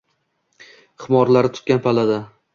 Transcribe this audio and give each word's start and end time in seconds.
Xumorlari 1.05 1.53
tutgan 1.59 1.85
pallada 1.87 2.21